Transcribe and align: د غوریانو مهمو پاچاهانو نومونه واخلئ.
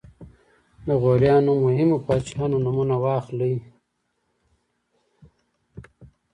د 0.87 0.89
غوریانو 1.01 1.53
مهمو 1.65 1.97
پاچاهانو 2.05 2.55
نومونه 2.65 2.95
واخلئ. 3.03 3.55